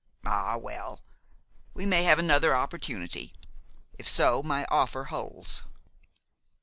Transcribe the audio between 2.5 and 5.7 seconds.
opportunity. If so, my offer holds."